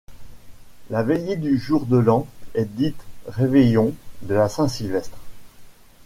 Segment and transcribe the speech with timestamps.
[0.89, 3.93] La veillée du jour de l'an est dite réveillon
[4.23, 5.19] de la Saint-Sylvestre.